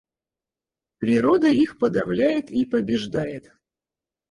[0.97, 3.51] Природа их подавляет и побеждает.